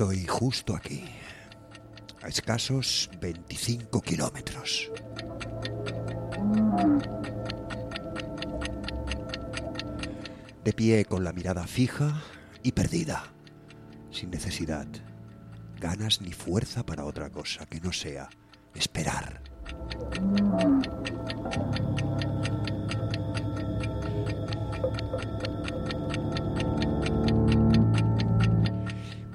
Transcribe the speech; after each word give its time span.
Estoy 0.00 0.28
justo 0.28 0.76
aquí, 0.76 1.02
a 2.22 2.28
escasos 2.28 3.10
25 3.20 4.00
kilómetros. 4.00 4.92
De 10.62 10.72
pie 10.72 11.04
con 11.04 11.24
la 11.24 11.32
mirada 11.32 11.66
fija 11.66 12.22
y 12.62 12.70
perdida, 12.70 13.24
sin 14.12 14.30
necesidad, 14.30 14.86
ganas 15.80 16.20
ni 16.20 16.30
fuerza 16.30 16.86
para 16.86 17.04
otra 17.04 17.30
cosa 17.30 17.66
que 17.66 17.80
no 17.80 17.92
sea 17.92 18.28
esperar. 18.76 19.42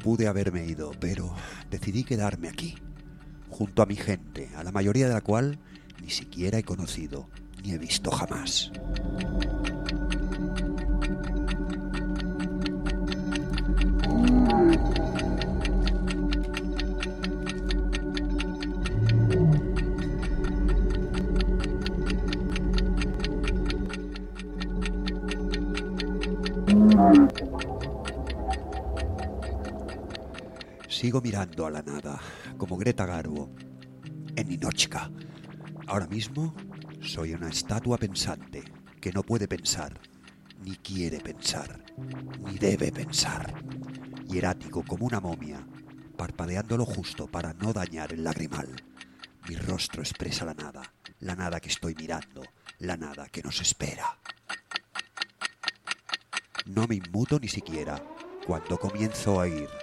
Pude 0.04 0.28
haberme 0.28 0.66
ido, 0.68 0.92
pero 1.00 1.34
decidí 1.72 2.04
quedarme 2.04 2.50
aquí, 2.50 2.76
junto 3.50 3.82
a 3.82 3.86
mi 3.86 3.96
gente, 3.96 4.50
a 4.56 4.64
la 4.64 4.72
mayoría 4.72 5.08
de 5.08 5.14
la 5.14 5.22
cual 5.22 5.58
ni 6.02 6.10
siquiera 6.10 6.60
he 6.60 6.64
conocido 6.64 7.30
ni 7.64 7.72
he 7.72 7.78
visto 7.78 8.12
jamás. 8.12 8.72
Sigo 31.04 31.20
mirando 31.20 31.66
a 31.66 31.70
la 31.70 31.82
nada, 31.82 32.18
como 32.58 32.78
Greta 32.78 33.06
Garbo, 33.06 33.54
en 34.38 34.48
Ninochka. 34.48 35.12
Ahora 35.86 36.08
mismo 36.08 36.56
soy 37.02 37.34
una 37.34 37.50
estatua 37.50 37.98
pensante 37.98 38.64
que 39.02 39.12
no 39.12 39.22
puede 39.22 39.50
pensar, 39.50 40.00
ni 40.64 40.78
quiere 40.78 41.20
pensar, 41.20 41.84
ni 42.45 42.58
debe 42.58 42.90
pensar. 42.94 43.54
Hierático 44.30 44.82
como 44.88 45.06
una 45.06 45.20
momia, 45.20 45.68
parpadeando 46.16 46.78
lo 46.78 46.86
justo 46.86 47.28
para 47.28 47.52
no 47.52 47.73
dañar 47.73 48.14
el 48.14 48.23
lagrimal. 48.23 48.70
Mi 49.50 49.58
rostro 49.58 50.04
expresa 50.04 50.45
la 50.45 50.54
nada, 50.54 50.84
la 51.20 51.36
nada 51.36 51.60
que 51.60 51.67
estoy 51.67 51.95
mirando, 51.95 52.44
la 52.80 52.95
nada 52.95 53.28
que 53.28 53.44
nos 53.44 53.60
espera. 53.60 54.20
No 56.66 56.88
me 56.88 56.95
inmuto 56.95 57.42
ni 57.42 57.50
siquiera 57.50 58.02
cuando 58.48 58.78
comienzo 58.80 59.42
a 59.42 59.44
oír 59.44 59.83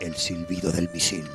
el 0.00 0.16
silbido 0.16 0.70
del 0.70 0.88
misil. 0.92 1.28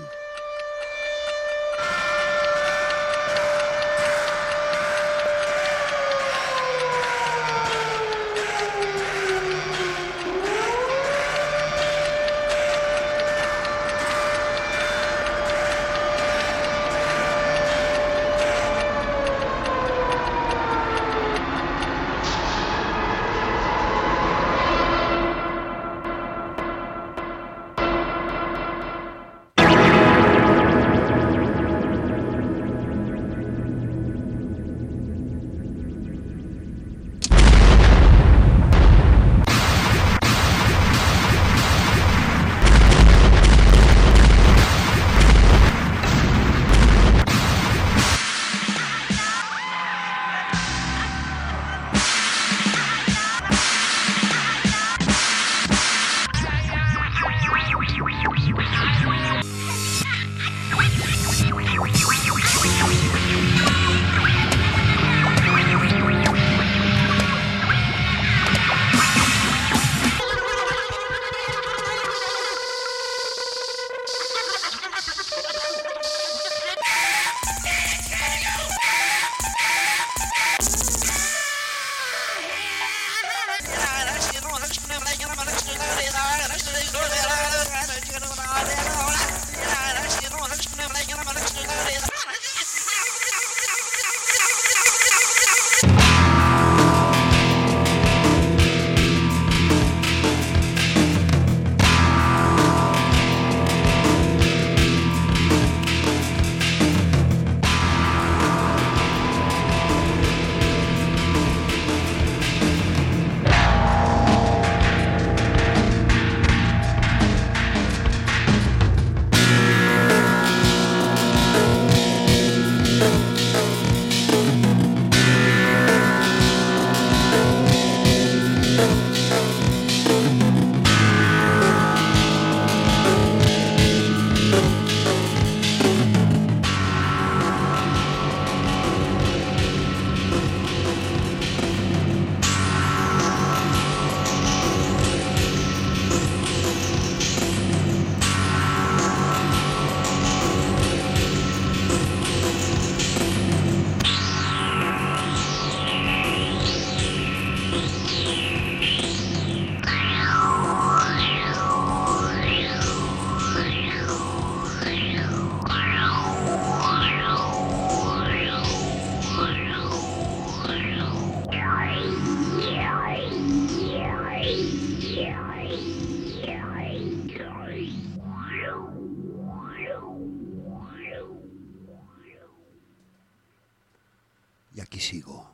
Y 184.74 184.82
aquí 184.82 185.00
sigo, 185.00 185.54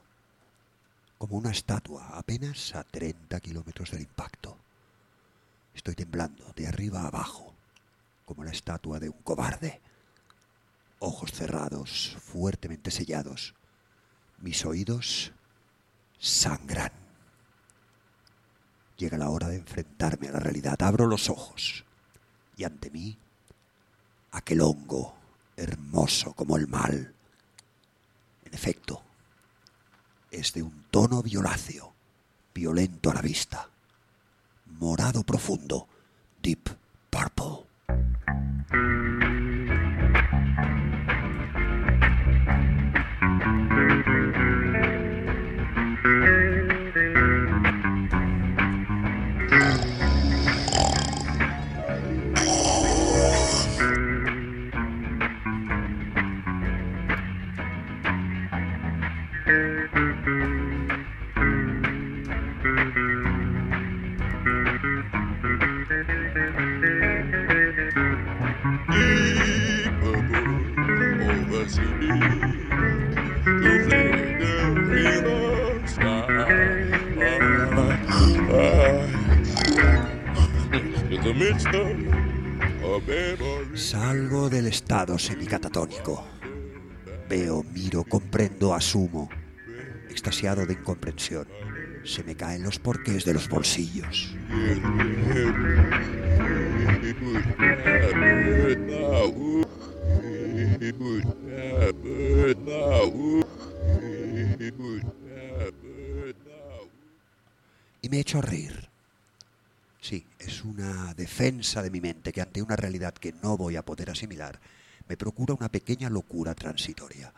como 1.18 1.38
una 1.38 1.52
estatua, 1.52 2.18
apenas 2.18 2.76
a 2.76 2.84
30 2.84 3.40
kilómetros 3.40 3.92
del 3.92 4.02
impacto. 4.02 4.58
Estoy 5.74 5.96
temblando 5.96 6.54
de 6.56 6.68
arriba 6.68 7.02
a 7.02 7.08
abajo, 7.08 7.54
como 8.26 8.44
la 8.44 8.52
estatua 8.52 9.00
de 9.00 9.10
un 9.10 9.22
cobarde. 9.22 9.82
Ojos 11.00 11.32
cerrados, 11.32 12.18
fuertemente 12.20 12.92
sellados. 12.92 13.56
Mis 14.40 14.66
oídos 14.66 15.32
sangran. 16.20 16.92
Llega 18.98 19.18
la 19.18 19.30
hora 19.30 19.48
de 19.48 19.58
enfrentarme 19.58 20.28
a 20.28 20.32
la 20.32 20.40
realidad. 20.40 20.82
Abro 20.82 21.06
los 21.08 21.30
ojos 21.30 21.86
y 22.56 22.64
ante 22.64 22.90
mí 22.90 23.18
aquel 24.32 24.62
hongo 24.62 25.16
hermoso 25.56 26.34
como 26.34 26.58
el 26.58 26.68
mal. 26.68 27.14
En 28.46 28.54
efecto, 28.54 29.04
es 30.32 30.54
de 30.54 30.64
un 30.64 30.86
tono 30.92 31.22
violáceo, 31.24 31.94
violento 32.54 33.10
a 33.12 33.14
la 33.14 33.22
vista, 33.22 33.70
morado 34.66 35.24
profundo, 35.24 35.88
deep 36.42 36.70
purple. 37.10 37.68
Salgo 83.74 84.50
del 84.50 84.68
estado 84.68 85.18
semicatatónico. 85.18 86.26
Veo, 87.30 87.64
miro, 87.64 88.04
comprendo, 88.04 88.74
asumo. 88.74 89.30
Extasiado 90.10 90.66
de 90.66 90.74
incomprensión. 90.74 91.48
Se 92.04 92.24
me 92.24 92.36
caen 92.36 92.64
los 92.64 92.80
porqués 92.80 93.26
de 93.26 93.34
los 93.34 93.48
bolsillos. 93.50 94.36
Y 108.02 108.10
me 108.10 108.20
echo 108.20 108.40
a 108.40 108.42
reír. 108.42 108.90
Sí, 110.02 110.26
es 110.40 110.64
una 110.64 111.14
defensa 111.14 111.82
de 111.82 111.90
mi 111.90 112.02
mente 112.02 112.32
que 112.32 112.42
ante 112.42 112.62
una 112.62 112.76
realidad 112.76 113.14
que 113.14 113.34
no 113.42 113.58
voy 113.58 113.76
a 113.78 113.86
poder 113.86 114.10
asimilar, 114.10 114.60
me 115.08 115.16
procura 115.18 115.54
una 115.54 115.70
pequeña 115.70 116.10
locura 116.10 116.54
transitoria. 116.54 117.32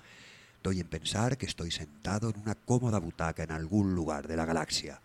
Doy 0.64 0.80
en 0.80 0.88
pensar 0.88 1.38
que 1.38 1.46
estoy 1.46 1.72
sentado 1.72 2.30
en 2.30 2.40
una 2.40 2.56
cómoda 2.56 3.00
butaca 3.00 3.44
en 3.44 3.52
algún 3.52 3.94
lugar 3.94 4.28
de 4.28 4.36
la 4.36 4.46
galaxia, 4.46 5.00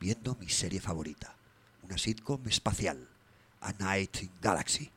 viendo 0.00 0.36
mi 0.40 0.48
serie 0.48 0.80
favorita, 0.80 1.34
una 1.82 1.98
sitcom 1.98 2.40
espacial, 2.48 3.06
A 3.60 3.72
Night 3.72 4.22
in 4.22 4.30
Galaxy, 4.40 4.90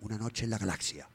una 0.00 0.18
noche 0.18 0.44
en 0.44 0.50
la 0.50 0.58
galaxia, 0.58 1.08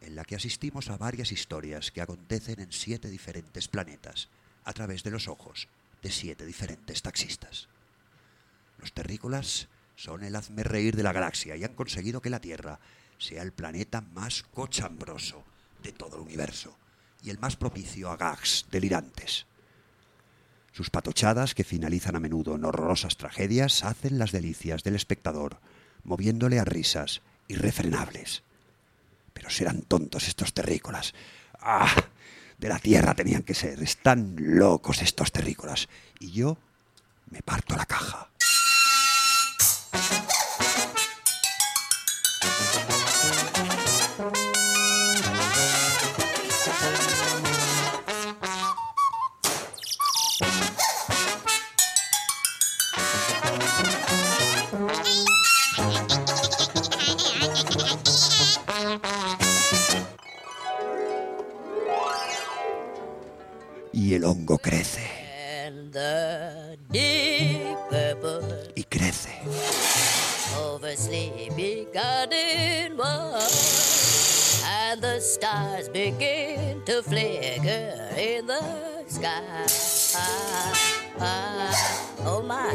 en 0.00 0.16
la 0.16 0.24
que 0.24 0.36
asistimos 0.36 0.90
a 0.90 0.96
varias 0.96 1.32
historias 1.32 1.90
que 1.90 2.00
acontecen 2.00 2.60
en 2.60 2.72
siete 2.72 3.08
diferentes 3.08 3.68
planetas, 3.68 4.28
a 4.64 4.72
través 4.72 5.02
de 5.02 5.10
los 5.10 5.28
ojos 5.28 5.68
de 6.02 6.10
siete 6.10 6.44
diferentes 6.44 7.02
taxistas. 7.02 7.68
Los 8.78 8.92
terrícolas 8.92 9.68
son 9.96 10.24
el 10.24 10.34
hazme 10.34 10.64
reír 10.64 10.96
de 10.96 11.02
la 11.02 11.12
galaxia 11.12 11.56
y 11.56 11.64
han 11.64 11.74
conseguido 11.74 12.20
que 12.20 12.30
la 12.30 12.40
Tierra 12.40 12.80
sea 13.18 13.42
el 13.42 13.52
planeta 13.52 14.00
más 14.00 14.42
cochambroso 14.42 15.44
de 15.82 15.92
todo 15.92 16.16
el 16.16 16.22
universo 16.22 16.76
y 17.22 17.30
el 17.30 17.38
más 17.38 17.56
propicio 17.56 18.10
a 18.10 18.16
gags 18.16 18.66
delirantes. 18.70 19.46
Sus 20.72 20.90
patochadas, 20.90 21.54
que 21.54 21.64
finalizan 21.64 22.16
a 22.16 22.20
menudo 22.20 22.56
en 22.56 22.64
horrorosas 22.64 23.16
tragedias, 23.16 23.84
hacen 23.84 24.18
las 24.18 24.32
delicias 24.32 24.82
del 24.82 24.96
espectador, 24.96 25.60
moviéndole 26.02 26.58
a 26.58 26.64
risas 26.64 27.20
irrefrenables. 27.48 28.42
Pero 29.32 29.50
serán 29.50 29.82
tontos 29.82 30.28
estos 30.28 30.52
terrícolas. 30.52 31.14
¡Ah! 31.60 31.92
De 32.58 32.68
la 32.68 32.78
tierra 32.78 33.14
tenían 33.14 33.42
que 33.42 33.54
ser. 33.54 33.82
Están 33.82 34.36
locos 34.38 35.02
estos 35.02 35.32
terrícolas. 35.32 35.88
Y 36.20 36.30
yo 36.30 36.58
me 37.30 37.42
parto 37.42 37.76
la 37.76 37.86
caja. 37.86 38.28
Y 64.12 64.16
el 64.16 64.24
hongo 64.24 64.58
crece. 64.58 65.00
And 65.64 65.90
the 65.90 66.76
deep 66.90 67.78
purple 67.88 68.42
Y 68.76 68.84
crece. 68.84 69.30
And 74.66 75.00
the 75.00 75.18
stars 75.18 75.88
begin 75.88 76.84
to 76.84 77.02
flicker 77.02 78.10
in 78.18 78.46
the 78.48 78.60
sky. 79.08 79.64
oh 82.26 82.42
my, 82.46 82.70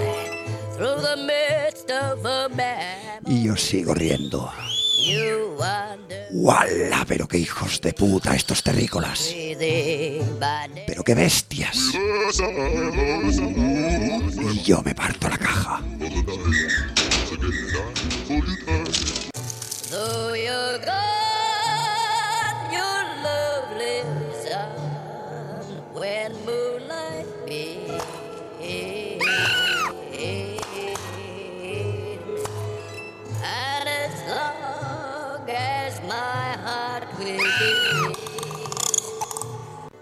through 0.75 1.01
the 1.01 1.17
midst 1.17 1.91
of 1.91 2.25
a 2.25 2.50
map, 2.50 3.22
Y 3.27 3.44
yo 3.44 3.56
sigo 3.56 3.94
riendo. 3.94 4.51
you 5.06 5.56
wander, 5.60 6.06
¡Wala! 6.31 7.05
Pero 7.07 7.27
qué 7.27 7.38
hijos 7.38 7.79
de 7.81 7.93
puta 7.93 8.36
estos 8.36 8.62
terrícolas. 8.63 9.34
Pero 10.86 11.03
qué 11.03 11.15
bestias. 11.15 11.77
Y 14.53 14.62
yo 14.63 14.81
me 14.84 14.93
parto 14.93 15.29
la 15.29 15.38
caja. 15.38 15.81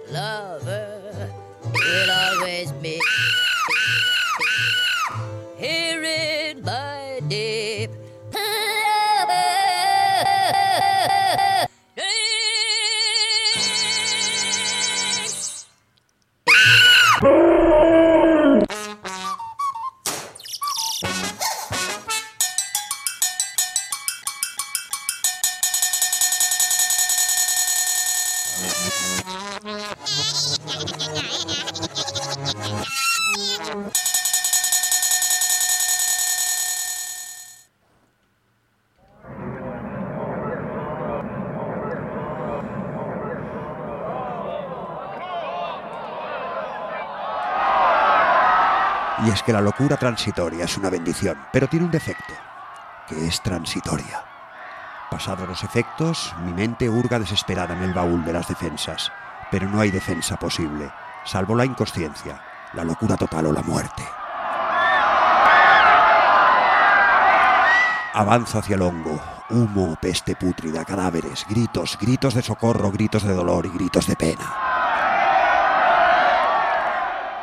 Love. 0.09 0.74
Es 49.35 49.43
que 49.43 49.51
la 49.51 49.59
locura 49.59 49.97
transitoria 49.97 50.63
es 50.63 50.77
una 50.77 50.89
bendición, 50.89 51.37
pero 51.51 51.67
tiene 51.67 51.85
un 51.85 51.91
defecto, 51.91 52.33
que 53.05 53.27
es 53.27 53.41
transitoria. 53.41 54.23
Pasados 55.11 55.45
los 55.45 55.61
efectos, 55.61 56.33
mi 56.45 56.53
mente 56.53 56.89
hurga 56.89 57.19
desesperada 57.19 57.75
en 57.75 57.83
el 57.83 57.93
baúl 57.93 58.23
de 58.23 58.31
las 58.31 58.47
defensas, 58.47 59.11
pero 59.51 59.67
no 59.67 59.81
hay 59.81 59.91
defensa 59.91 60.37
posible, 60.37 60.89
salvo 61.25 61.53
la 61.53 61.65
inconsciencia, 61.65 62.41
la 62.71 62.85
locura 62.85 63.17
total 63.17 63.47
o 63.47 63.51
la 63.51 63.61
muerte. 63.61 64.03
Avanzo 68.13 68.59
hacia 68.59 68.75
el 68.75 68.83
hongo, 68.83 69.21
humo, 69.49 69.97
peste 69.99 70.37
pútrida, 70.37 70.85
cadáveres, 70.85 71.45
gritos, 71.49 71.97
gritos 71.99 72.35
de 72.35 72.41
socorro, 72.41 72.89
gritos 72.89 73.23
de 73.23 73.33
dolor 73.33 73.65
y 73.65 73.69
gritos 73.69 74.07
de 74.07 74.15
pena. 74.15 74.74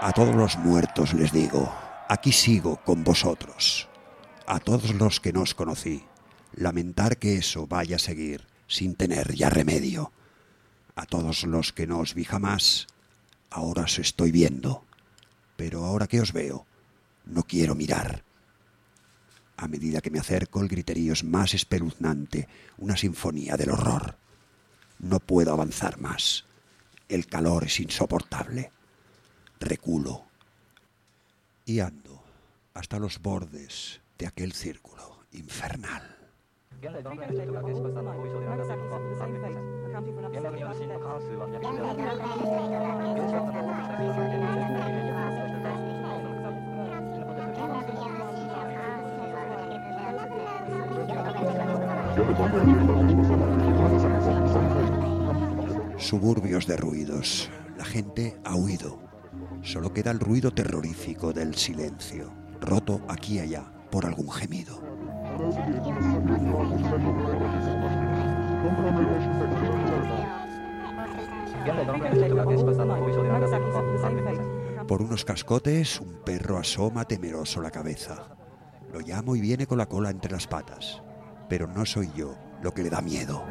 A 0.04 0.10
todos 0.10 0.34
los 0.34 0.58
muertos 0.58 1.14
les 1.14 1.30
digo, 1.30 1.72
aquí 2.08 2.32
sigo 2.32 2.82
con 2.82 3.04
vosotros. 3.04 3.88
A 4.48 4.58
todos 4.58 4.92
los 4.96 5.20
que 5.20 5.32
no 5.32 5.42
os 5.42 5.54
conocí, 5.54 6.02
lamentar 6.54 7.18
que 7.18 7.36
eso 7.36 7.68
vaya 7.68 7.94
a 7.94 8.00
seguir 8.00 8.44
sin 8.66 8.96
tener 8.96 9.32
ya 9.32 9.48
remedio. 9.48 10.10
A 10.96 11.06
todos 11.06 11.44
los 11.44 11.72
que 11.72 11.86
no 11.86 12.00
os 12.00 12.14
vi 12.14 12.24
jamás, 12.24 12.88
ahora 13.48 13.84
os 13.84 14.00
estoy 14.00 14.32
viendo. 14.32 14.82
Pero 15.56 15.84
ahora 15.84 16.08
que 16.08 16.20
os 16.20 16.32
veo, 16.32 16.66
no 17.24 17.44
quiero 17.44 17.76
mirar. 17.76 18.24
A 19.56 19.68
medida 19.68 20.00
que 20.00 20.10
me 20.10 20.18
acerco, 20.18 20.62
el 20.62 20.68
griterío 20.68 21.12
es 21.12 21.22
más 21.22 21.54
espeluznante, 21.54 22.48
una 22.78 22.96
sinfonía 22.96 23.56
del 23.56 23.70
horror. 23.70 24.16
No 24.98 25.20
puedo 25.20 25.52
avanzar 25.52 26.00
más. 26.00 26.44
El 27.08 27.28
calor 27.28 27.62
es 27.62 27.78
insoportable. 27.78 28.72
Reculo 29.62 30.24
y 31.64 31.78
ando 31.78 32.20
hasta 32.74 32.98
los 32.98 33.22
bordes 33.22 34.00
de 34.18 34.26
aquel 34.26 34.52
círculo 34.52 35.20
infernal. 35.30 36.02
Suburbios 55.98 56.66
de 56.66 56.76
ruidos. 56.76 57.48
La 57.78 57.84
gente 57.84 58.36
ha 58.44 58.56
huido. 58.56 59.11
Solo 59.62 59.92
queda 59.92 60.10
el 60.10 60.18
ruido 60.18 60.50
terrorífico 60.50 61.32
del 61.32 61.54
silencio, 61.54 62.32
roto 62.60 63.00
aquí 63.08 63.36
y 63.36 63.40
allá 63.40 63.64
por 63.90 64.04
algún 64.04 64.30
gemido. 64.30 64.82
Por 74.88 75.00
unos 75.00 75.24
cascotes, 75.24 76.00
un 76.00 76.14
perro 76.24 76.58
asoma 76.58 77.04
temeroso 77.04 77.62
la 77.62 77.70
cabeza. 77.70 78.36
Lo 78.92 79.00
llamo 79.00 79.36
y 79.36 79.40
viene 79.40 79.66
con 79.66 79.78
la 79.78 79.86
cola 79.86 80.10
entre 80.10 80.32
las 80.32 80.48
patas. 80.48 81.02
Pero 81.48 81.68
no 81.68 81.86
soy 81.86 82.10
yo 82.16 82.34
lo 82.62 82.74
que 82.74 82.82
le 82.82 82.90
da 82.90 83.00
miedo. 83.00 83.44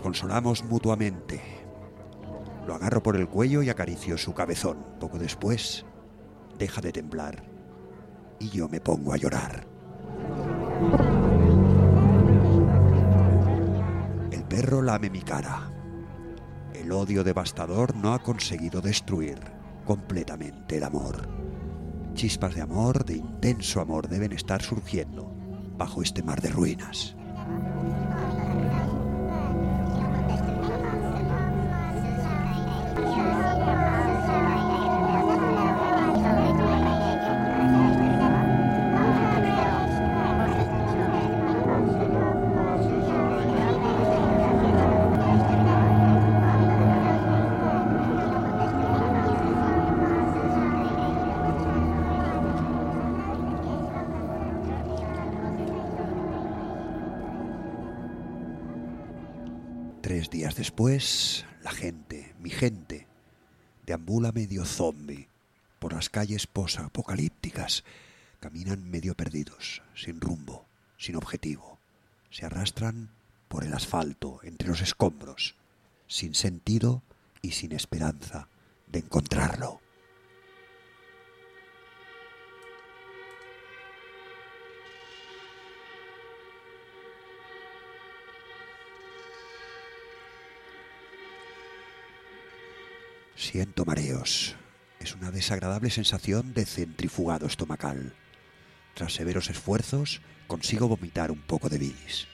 Consolamos 0.00 0.64
mutuamente. 0.64 1.40
Lo 2.66 2.74
agarro 2.74 3.02
por 3.02 3.16
el 3.16 3.28
cuello 3.28 3.62
y 3.62 3.70
acaricio 3.70 4.18
su 4.18 4.34
cabezón. 4.34 4.78
Poco 5.00 5.18
después, 5.18 5.84
deja 6.58 6.80
de 6.80 6.92
temblar 6.92 7.44
y 8.38 8.50
yo 8.50 8.68
me 8.68 8.80
pongo 8.80 9.12
a 9.12 9.16
llorar. 9.16 9.66
El 14.30 14.44
perro 14.44 14.82
lame 14.82 15.10
mi 15.10 15.22
cara. 15.22 15.70
El 16.74 16.92
odio 16.92 17.24
devastador 17.24 17.96
no 17.96 18.12
ha 18.12 18.22
conseguido 18.22 18.80
destruir 18.80 19.38
completamente 19.84 20.76
el 20.76 20.84
amor. 20.84 21.28
Chispas 22.14 22.54
de 22.54 22.62
amor, 22.62 23.04
de 23.04 23.16
intenso 23.16 23.80
amor, 23.80 24.08
deben 24.08 24.32
estar 24.32 24.62
surgiendo 24.62 25.32
bajo 25.76 26.02
este 26.02 26.22
mar 26.22 26.40
de 26.40 26.50
ruinas. 26.50 27.16
Tres 60.16 60.30
días 60.30 60.56
después, 60.56 61.44
la 61.62 61.70
gente, 61.70 62.34
mi 62.40 62.48
gente, 62.48 63.06
deambula 63.84 64.32
medio 64.32 64.64
zombie 64.64 65.28
por 65.78 65.92
las 65.92 66.08
calles 66.08 66.46
posapocalípticas. 66.46 67.84
Caminan 68.40 68.90
medio 68.90 69.14
perdidos, 69.14 69.82
sin 69.94 70.22
rumbo, 70.22 70.64
sin 70.96 71.16
objetivo. 71.16 71.78
Se 72.30 72.46
arrastran 72.46 73.10
por 73.48 73.62
el 73.62 73.74
asfalto, 73.74 74.40
entre 74.42 74.68
los 74.68 74.80
escombros, 74.80 75.54
sin 76.06 76.34
sentido 76.34 77.02
y 77.42 77.50
sin 77.50 77.72
esperanza 77.72 78.48
de 78.86 79.00
encontrarlo. 79.00 79.82
Siento 93.36 93.84
mareos. 93.84 94.56
Es 94.98 95.14
una 95.14 95.30
desagradable 95.30 95.90
sensación 95.90 96.54
de 96.54 96.64
centrifugado 96.64 97.46
estomacal. 97.46 98.14
Tras 98.94 99.12
severos 99.12 99.50
esfuerzos, 99.50 100.22
consigo 100.46 100.88
vomitar 100.88 101.30
un 101.30 101.42
poco 101.42 101.68
de 101.68 101.76
bilis. 101.76 102.28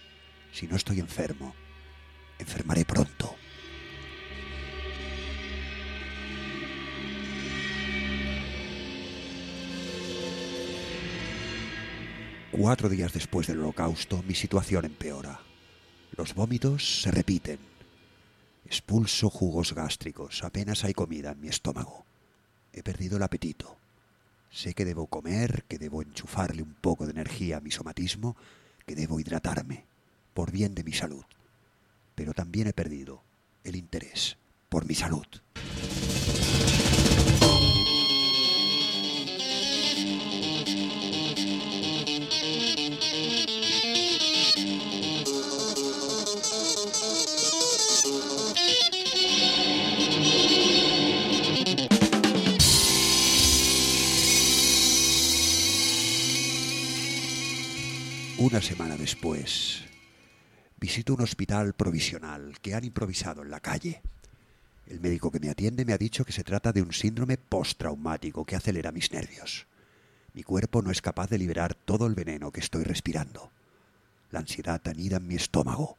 Si 0.53 0.69
no 0.69 0.77
estoy 0.77 1.01
enfermo, 1.01 1.57
enfermaré 2.39 2.85
pronto. 2.85 3.35
Cuatro 12.53 12.89
días 12.89 13.13
después 13.13 13.49
del 13.49 13.59
holocausto, 13.59 14.23
mi 14.23 14.37
situación 14.37 14.85
empeora. 14.85 15.41
Los 16.17 16.33
vómitos 16.35 17.03
se 17.03 17.11
repiten. 17.11 17.72
Expulso 18.73 19.29
jugos 19.29 19.75
gástricos. 19.75 20.43
Apenas 20.45 20.83
hay 20.83 20.95
comida 20.95 21.33
en 21.33 21.41
mi 21.43 21.49
estómago. 21.49 22.07
He 22.73 22.83
perdido 22.83 23.19
el 23.19 23.23
apetito. 23.23 23.77
Sé 24.51 24.73
que 24.73 24.87
debo 24.87 25.09
comer, 25.09 25.65
que 25.69 25.77
debo 25.77 26.01
enchufarle 26.01 26.63
un 26.63 26.73
poco 26.73 27.05
de 27.05 27.11
energía 27.11 27.59
a 27.59 27.61
mi 27.61 27.71
somatismo, 27.71 28.35
que 28.87 28.95
debo 28.95 29.21
hidratarme, 29.21 29.85
por 30.33 30.51
bien 30.51 30.75
de 30.75 30.85
mi 30.85 30.95
salud. 30.95 31.27
Pero 32.15 32.33
también 32.33 32.67
he 32.67 32.73
perdido 32.73 33.23
el 33.63 33.77
interés 33.77 34.39
por 34.71 34.87
mi 34.87 34.95
salud. 34.95 35.27
Una 58.43 58.61
semana 58.61 58.97
después, 58.97 59.85
visito 60.81 61.15
un 61.15 61.21
hospital 61.21 61.75
provisional 61.75 62.59
que 62.61 62.75
han 62.75 62.83
improvisado 62.83 63.43
en 63.43 63.51
la 63.53 63.61
calle. 63.61 64.03
El 64.89 64.99
médico 64.99 65.31
que 65.31 65.39
me 65.39 65.49
atiende 65.49 65.85
me 65.85 65.93
ha 65.93 65.97
dicho 65.97 66.25
que 66.25 66.33
se 66.33 66.43
trata 66.43 66.73
de 66.73 66.83
un 66.83 66.93
síndrome 66.93 67.37
postraumático 67.37 68.45
que 68.45 68.57
acelera 68.57 68.91
mis 68.91 69.13
nervios. 69.13 69.69
Mi 70.35 70.43
cuerpo 70.43 70.83
no 70.83 70.91
es 70.91 71.01
capaz 71.01 71.31
de 71.31 71.39
liberar 71.39 71.77
todo 71.77 72.09
el 72.09 72.17
veneno 72.17 72.51
que 72.51 72.59
estoy 72.59 72.83
respirando. 72.83 73.53
La 74.33 74.41
ansiedad 74.41 74.83
anida 74.89 75.19
en 75.19 75.29
mi 75.29 75.37
estómago. 75.37 75.97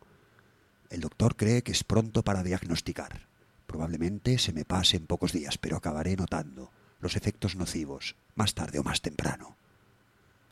El 0.90 1.00
doctor 1.00 1.38
cree 1.38 1.64
que 1.64 1.72
es 1.72 1.86
pronto 1.86 2.24
para 2.24 2.44
diagnosticar. 2.44 3.26
Probablemente 3.68 4.38
se 4.38 4.52
me 4.52 4.66
pase 4.66 4.98
en 4.98 5.08
pocos 5.08 5.32
días, 5.32 5.58
pero 5.58 5.78
acabaré 5.78 6.18
notando 6.18 6.74
los 7.00 7.16
efectos 7.16 7.56
nocivos 7.56 8.18
más 8.36 8.54
tarde 8.54 8.80
o 8.80 8.84
más 8.84 9.00
temprano. 9.00 9.56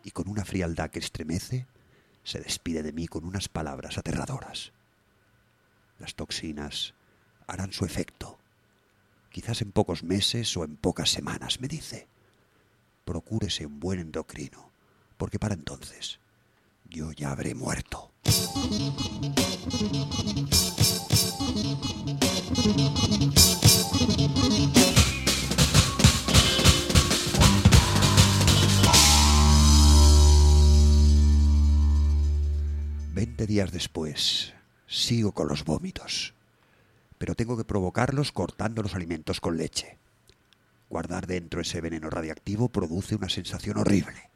Y 0.05 0.11
con 0.11 0.29
una 0.29 0.45
frialdad 0.45 0.89
que 0.89 0.99
estremece, 0.99 1.67
se 2.23 2.39
despide 2.39 2.83
de 2.83 2.93
mí 2.93 3.07
con 3.07 3.25
unas 3.25 3.49
palabras 3.49 3.97
aterradoras. 3.97 4.71
Las 5.99 6.15
toxinas 6.15 6.93
harán 7.47 7.73
su 7.73 7.85
efecto. 7.85 8.39
Quizás 9.29 9.61
en 9.61 9.71
pocos 9.71 10.03
meses 10.03 10.55
o 10.57 10.63
en 10.63 10.75
pocas 10.75 11.09
semanas, 11.09 11.59
me 11.61 11.67
dice. 11.67 12.07
procúrese 13.05 13.65
un 13.65 13.79
buen 13.79 13.99
endocrino, 13.99 14.71
porque 15.17 15.39
para 15.39 15.55
entonces 15.55 16.19
yo 16.85 17.11
ya 17.11 17.31
habré 17.31 17.55
muerto. 17.55 18.11
Días 33.47 33.71
después, 33.71 34.53
sigo 34.87 35.33
con 35.33 35.47
los 35.47 35.65
vómitos, 35.65 36.33
pero 37.17 37.35
tengo 37.35 37.57
que 37.57 37.65
provocarlos 37.65 38.31
cortando 38.31 38.81
los 38.81 38.95
alimentos 38.95 39.41
con 39.41 39.57
leche. 39.57 39.97
Guardar 40.89 41.27
dentro 41.27 41.61
ese 41.61 41.81
veneno 41.81 42.09
radiactivo 42.09 42.69
produce 42.69 43.15
una 43.15 43.29
sensación 43.29 43.77
horrible. 43.77 44.30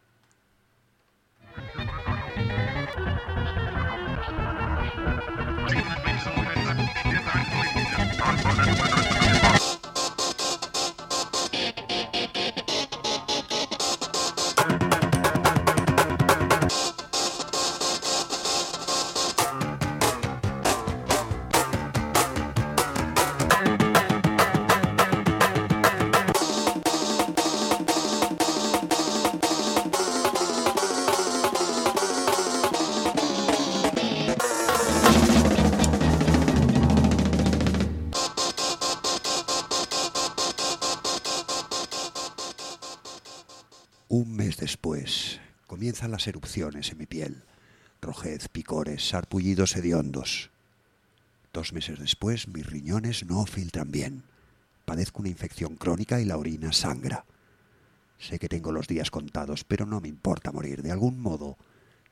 Un 44.17 44.33
mes 44.33 44.55
después 44.55 45.41
comienzan 45.67 46.09
las 46.09 46.25
erupciones 46.25 46.89
en 46.89 46.99
mi 46.99 47.05
piel, 47.05 47.43
rojez, 48.01 48.47
picores, 48.47 49.09
sarpullidos 49.09 49.75
hediondos. 49.75 50.51
Dos 51.51 51.73
meses 51.73 51.99
después 51.99 52.47
mis 52.47 52.65
riñones 52.65 53.25
no 53.25 53.45
filtran 53.45 53.91
bien. 53.91 54.23
Padezco 54.85 55.19
una 55.19 55.27
infección 55.27 55.75
crónica 55.75 56.21
y 56.21 56.23
la 56.23 56.37
orina 56.37 56.71
sangra. 56.71 57.25
Sé 58.17 58.39
que 58.39 58.47
tengo 58.47 58.71
los 58.71 58.87
días 58.87 59.11
contados, 59.11 59.65
pero 59.65 59.85
no 59.85 59.99
me 59.99 60.07
importa 60.07 60.53
morir. 60.53 60.81
De 60.81 60.93
algún 60.93 61.19
modo, 61.19 61.57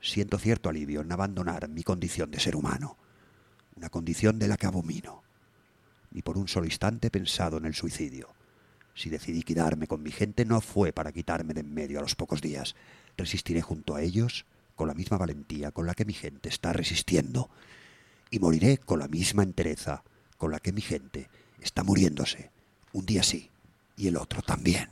siento 0.02 0.38
cierto 0.38 0.68
alivio 0.68 1.00
en 1.00 1.12
abandonar 1.14 1.70
mi 1.70 1.84
condición 1.84 2.32
de 2.32 2.42
ser 2.42 2.58
humano, 2.58 2.98
una 3.78 3.88
condición 3.88 4.40
de 4.40 4.50
la 4.50 4.58
que 4.58 4.68
abomino. 4.68 5.24
Ni 6.12 6.22
por 6.22 6.38
un 6.38 6.50
solo 6.50 6.66
instante 6.66 7.08
he 7.08 7.12
pensado 7.12 7.56
en 7.60 7.64
el 7.64 7.76
suicidio. 7.76 8.28
Si 8.96 9.10
decidí 9.10 9.44
quedarme 9.44 9.88
con 9.88 10.04
mi 10.04 10.12
gente 10.12 10.46
no 10.46 10.62
fue 10.62 10.94
para 10.94 11.12
quitarme 11.12 11.54
de 11.54 11.62
en 11.62 11.74
medio 11.74 12.00
a 12.00 12.02
los 12.02 12.16
pocos 12.16 12.42
días. 12.42 12.76
Resistiré 13.18 13.62
junto 13.62 13.96
a 13.96 14.02
ellos 14.02 14.46
con 14.76 14.88
la 14.88 14.94
misma 14.94 15.18
valentía 15.18 15.72
con 15.72 15.86
la 15.86 15.94
que 15.94 16.06
mi 16.06 16.14
gente 16.14 16.50
está 16.50 16.74
resistiendo. 16.74 17.50
Y 18.30 18.40
moriré 18.40 18.78
con 18.78 19.00
la 19.00 19.08
misma 19.08 19.44
entereza 19.44 20.04
con 20.38 20.52
la 20.52 20.60
que 20.60 20.74
mi 20.74 20.82
gente 20.82 21.30
está 21.62 21.84
muriéndose. 21.84 22.52
Un 22.92 23.06
día 23.06 23.24
sí 23.24 23.50
y 23.96 24.08
el 24.08 24.18
otro 24.18 24.42
también. 24.42 24.90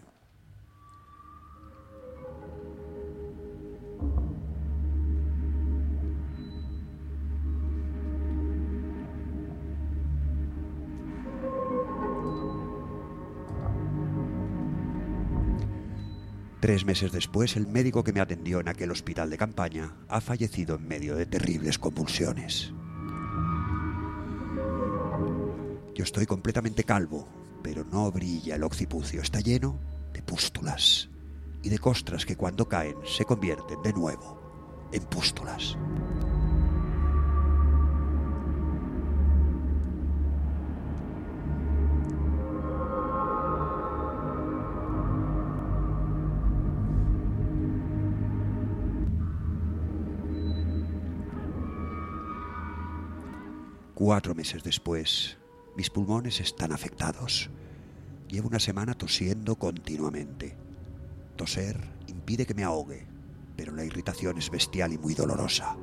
Tres 16.62 16.86
meses 16.86 17.12
después, 17.12 17.58
el 17.58 17.66
médico 17.66 18.04
que 18.04 18.14
me 18.14 18.20
atendió 18.20 18.60
en 18.60 18.68
aquel 18.68 18.92
hospital 18.92 19.32
de 19.32 19.38
campaña 19.38 19.96
ha 20.08 20.22
fallecido 20.22 20.76
en 20.76 20.88
medio 20.88 21.16
de 21.16 21.26
terribles 21.26 21.80
convulsiones. 21.80 22.72
Yo 25.96 26.04
estoy 26.04 26.28
completamente 26.28 26.84
calvo, 26.84 27.28
pero 27.64 27.84
no 27.84 28.12
brilla 28.12 28.58
el 28.58 28.64
occipucio. 28.64 29.24
Está 29.24 29.40
lleno 29.40 29.80
de 30.14 30.22
pústulas 30.22 31.10
y 31.64 31.70
de 31.70 31.80
costras 31.80 32.28
que 32.28 32.38
cuando 32.38 32.68
caen 32.68 32.98
se 33.08 33.26
convierten 33.26 33.82
de 33.82 33.94
nuevo 33.94 34.90
en 34.94 35.02
pústulas. 35.06 35.76
Cuatro 54.04 54.34
meses 54.34 54.64
después, 54.64 55.38
mis 55.78 55.92
pulmones 55.92 56.40
están 56.40 56.72
afectados. 56.72 57.52
Llevo 58.28 58.48
una 58.48 58.58
semana 58.58 58.96
tosiendo 58.96 59.58
continuamente. 59.58 60.58
Toser 61.36 61.80
impide 62.08 62.48
que 62.48 62.56
me 62.56 62.64
ahogue, 62.64 63.06
pero 63.56 63.76
la 63.76 63.86
irritación 63.86 64.40
es 64.40 64.50
bestial 64.50 64.94
y 64.94 64.98
muy 64.98 65.14
dolorosa. 65.14 65.78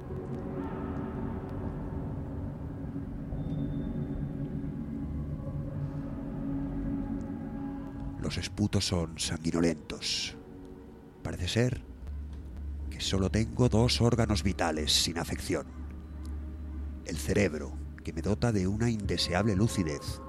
Los 8.20 8.36
esputos 8.36 8.84
son 8.84 9.16
sanguinolentos. 9.16 10.34
Parece 11.22 11.46
ser 11.46 11.82
que 12.90 13.00
solo 13.00 13.30
tengo 13.30 13.68
dos 13.68 14.00
órganos 14.00 14.42
vitales 14.42 14.92
sin 14.92 15.18
afección. 15.18 15.68
El 17.04 17.16
cerebro, 17.16 17.86
que 18.02 18.12
me 18.12 18.22
dota 18.22 18.52
de 18.52 18.66
una 18.66 18.90
indeseable 18.90 19.56
lucidez 19.56 20.20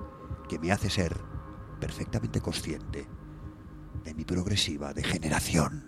que 0.48 0.60
me 0.60 0.72
hace 0.72 0.90
ser 0.90 1.16
perfectamente 1.80 2.42
consciente 2.42 3.08
de 4.04 4.14
mi 4.14 4.26
progresiva 4.26 4.94
degeneración. 4.94 5.88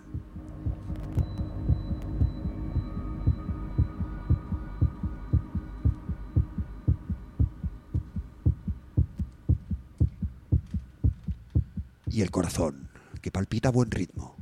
Y 12.06 12.20
el 12.20 12.30
corazón, 12.30 12.90
que 13.22 13.30
palpita 13.30 13.68
a 13.68 13.72
buen 13.72 13.90
ritmo. 13.90 14.36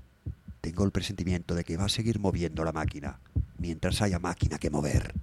Tengo 0.60 0.84
el 0.84 0.90
presentimiento 0.90 1.54
de 1.54 1.62
que 1.62 1.76
va 1.76 1.84
a 1.84 1.88
seguir 1.88 2.18
moviendo 2.18 2.64
la 2.64 2.72
máquina 2.72 3.20
mientras 3.58 4.02
haya 4.02 4.18
máquina 4.18 4.58
que 4.58 4.70
mover 4.70 5.14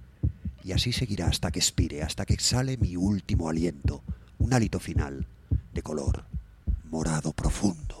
y 0.68 0.72
así 0.72 0.92
seguirá 0.92 1.28
hasta 1.28 1.50
que 1.50 1.60
expire, 1.60 2.02
hasta 2.02 2.26
que 2.26 2.34
exhale 2.34 2.76
mi 2.76 2.94
último 2.94 3.48
aliento, 3.48 4.02
un 4.36 4.52
hálito 4.52 4.78
final 4.78 5.26
de 5.72 5.80
color 5.80 6.26
morado 6.90 7.32
profundo. 7.32 7.97